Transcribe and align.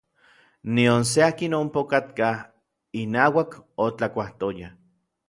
Nion 0.77 1.03
se 1.09 1.21
akin 1.25 1.55
ompa 1.57 1.81
okatkaj 1.87 2.31
inauak 3.03 3.55
otlakuajtoyaj. 3.89 4.73